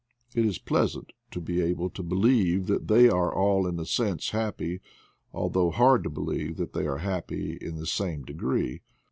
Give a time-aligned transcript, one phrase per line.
[0.33, 4.31] It is pleasant to be able to believe that they are all in a sense
[4.31, 4.81] happy,
[5.31, 8.81] al though hard to believe that they are happy in the same degree.